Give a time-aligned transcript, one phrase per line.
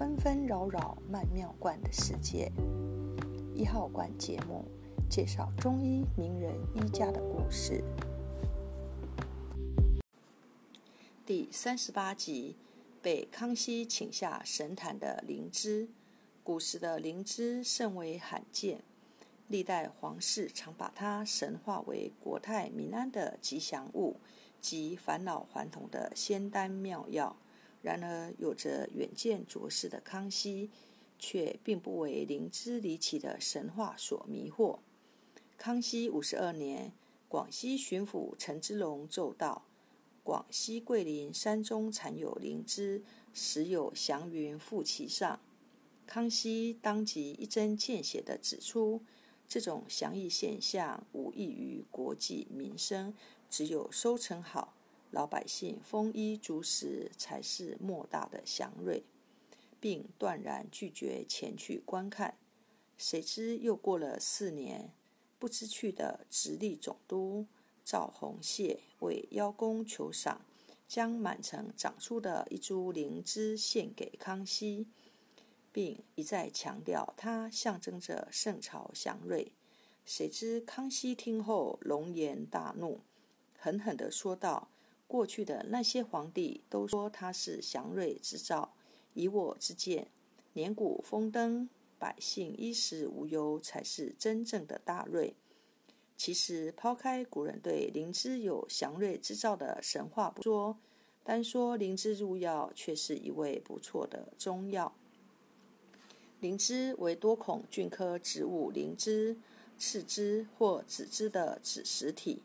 [0.00, 2.50] 纷纷扰扰曼妙观的世界。
[3.54, 4.64] 一号馆节目
[5.10, 7.84] 介绍中医名人医家的故事。
[11.26, 12.56] 第三十八集，
[13.02, 15.90] 被康熙请下神坛的灵芝。
[16.42, 18.82] 古时的灵芝甚为罕见，
[19.48, 24.16] 历代皇室常把它神化为国泰民安的吉祥物
[24.62, 27.36] 及返老还童的仙丹妙药。
[27.82, 30.70] 然而，有着远见卓识的康熙，
[31.18, 34.80] 却并不为灵芝离奇的神话所迷惑。
[35.56, 36.92] 康熙五十二年，
[37.28, 39.64] 广西巡抚陈之龙奏道。
[40.22, 45.40] 广西桂林山中产有灵芝，时有祥云附其上。
[46.06, 49.00] 康熙当即一针见血地指出，
[49.48, 53.14] 这种祥异现象无异于国计民生，
[53.48, 54.74] 只有收成好，
[55.10, 59.04] 老百姓丰衣足食，才是莫大的祥瑞，
[59.80, 62.36] 并断然拒绝前去观看。
[62.96, 64.92] 谁知又过了四年，
[65.38, 67.46] 不知趣的直隶总督。
[67.82, 70.42] 赵洪谢为邀功求赏，
[70.86, 74.86] 将满城长出的一株灵芝献给康熙，
[75.72, 79.50] 并一再强调它象征着圣朝祥瑞。
[80.04, 83.00] 谁知康熙听后龙颜大怒，
[83.58, 84.68] 狠狠地说道
[85.10, 88.72] ：“过去的那些皇帝都说它是祥瑞之兆，
[89.12, 90.06] 以我之见，
[90.52, 95.34] 年谷丰登，百姓衣食无忧，才是真正的大瑞。”
[96.16, 100.78] 其实，抛开古人对灵芝有祥瑞之兆的神话不说，
[101.24, 104.94] 单说灵芝入药，却是一味不错的中药。
[106.38, 109.36] 灵芝为多孔菌科植物灵芝
[109.76, 112.44] 次枝或子枝的子实体，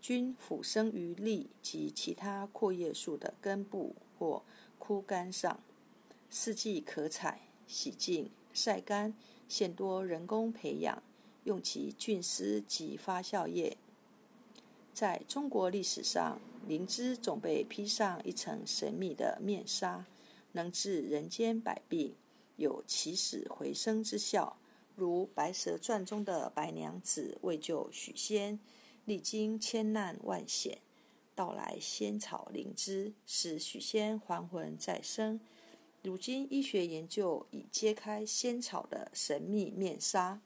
[0.00, 4.42] 均附生于栗及其他阔叶树的根部或
[4.78, 5.60] 枯干上，
[6.30, 9.14] 四季可采，洗净晒干，
[9.48, 11.02] 现多人工培养。
[11.44, 13.78] 用其菌丝及发酵液。
[14.92, 20.04] 在中国历史上，灵芝总被披上一层神秘的面纱，
[20.52, 22.14] 能治人间百病，
[22.56, 24.58] 有起死回生之效。
[24.94, 28.60] 如《白蛇传》中的白娘子为救许仙，
[29.10, 30.78] 历经千难万险，
[31.34, 35.40] 到来仙草灵芝，使许仙还魂再生。
[36.00, 40.40] 如今医学研究已揭开仙草的神秘面纱。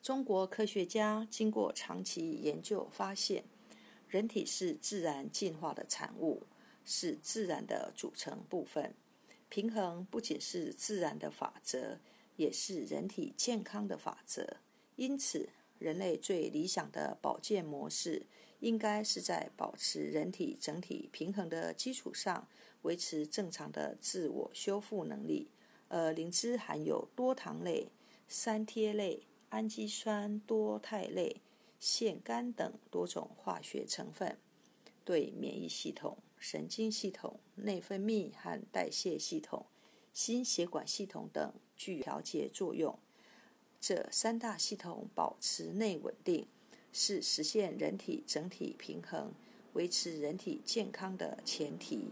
[0.00, 3.44] 中国科学家经过长期研究发现，
[4.08, 6.44] 人体是自然进化的产物，
[6.86, 8.94] 是自然的组成部分。
[9.50, 11.98] 平衡不仅是自然的法则，
[12.36, 14.56] 也是人体健康的法则。
[14.96, 18.24] 因此，人类最理想的保健模式，
[18.60, 22.46] 应该是在保持人体整体平衡的基础上，
[22.82, 25.48] 维持正常的自我修复能力。
[25.88, 27.88] 而灵芝含有多糖类、
[28.28, 29.24] 三萜类。
[29.50, 31.40] 氨基酸多肽类、
[31.80, 34.38] 腺苷等多种化学成分，
[35.04, 39.66] 对免疫系统、神经系统、内分泌和代谢系统、
[40.12, 42.96] 心血管系统等具调节作用。
[43.80, 46.46] 这三大系统保持内稳定，
[46.92, 49.32] 是实现人体整体平衡、
[49.72, 52.08] 维持人体健康的前提。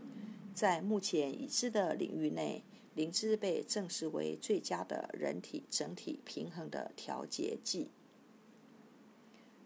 [0.55, 2.65] 在目前已知的领域内，
[2.95, 7.89] 灵芝被证实为最佳的人体整体平衡的调节剂。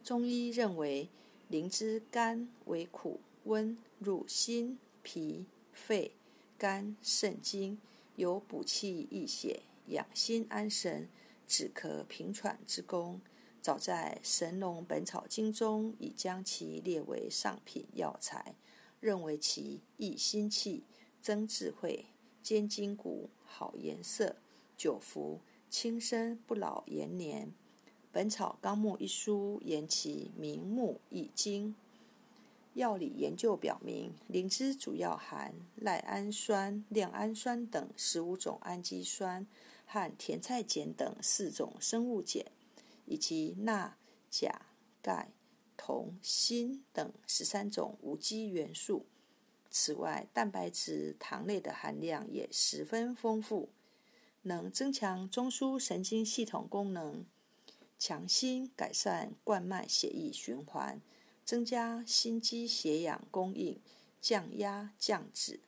[0.03, 1.09] 中医认为，
[1.49, 6.13] 灵芝甘为苦温，入心、脾、肺、
[6.59, 7.79] 肝、肾经，
[8.17, 11.09] 有补气益血、养心安神、
[11.53, 13.21] 止咳平喘之功。
[13.61, 18.55] 早在《神农本草经》中已将其列为上品药材，
[19.01, 20.85] 认为其益心气、
[21.21, 22.07] 增智慧。
[22.43, 24.37] 坚筋骨，好颜色，
[24.79, 27.49] 久服轻身不老延年。
[28.11, 31.75] 《本草纲目》一书言其明目益精。
[32.75, 39.47] 药理研究表明，灵芝主要含赖氨酸、亮氨酸等十五种氨基酸
[39.87, 42.45] 和甜菜碱等四种生物碱，
[43.05, 43.97] 以及钠、
[44.31, 44.63] 钾、
[45.03, 45.31] 钙、
[45.77, 49.05] 铜、锌等十三种无机元素。
[49.71, 53.69] 此外，蛋白质、糖类的含量也十分丰富，
[54.43, 57.27] 能增强中枢神经系统功能，
[57.99, 61.01] 强心改善冠脉血液循环，
[61.53, 63.79] 增加心肌血氧供应，
[64.23, 65.61] 降压降脂，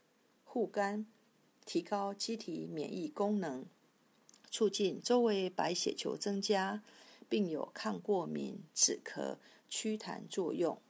[0.43, 1.05] 护肝，
[1.67, 3.67] 提高机体免疫功能，
[4.51, 6.83] 促进周围白血球增加，
[7.29, 9.37] 并有抗过敏、止咳、
[9.69, 10.81] 祛痰作用。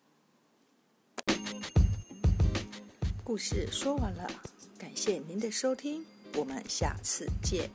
[3.24, 4.30] 故事说完了，
[4.78, 6.06] 感谢您的收听，
[6.36, 7.68] 我们下次见。